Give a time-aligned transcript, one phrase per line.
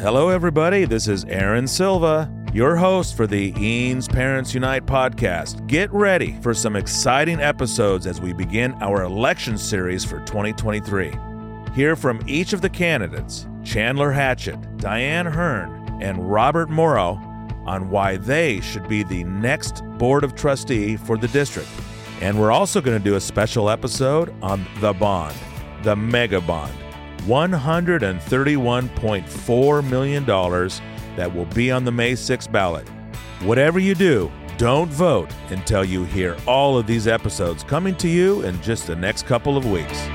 [0.00, 0.86] Hello, everybody.
[0.86, 5.66] This is Aaron Silva, your host for the Eanes Parents Unite podcast.
[5.66, 11.12] Get ready for some exciting episodes as we begin our election series for 2023.
[11.74, 17.20] Hear from each of the candidates, Chandler Hatchett, Diane Hearn, and Robert Morrow,
[17.66, 21.68] on why they should be the next Board of Trustee for the district.
[22.22, 25.36] And we're also going to do a special episode on the bond,
[25.82, 26.72] the mega bond.
[27.22, 30.24] $131.4 million
[31.16, 32.86] that will be on the May 6th ballot.
[33.40, 38.42] Whatever you do, don't vote until you hear all of these episodes coming to you
[38.42, 40.06] in just the next couple of weeks.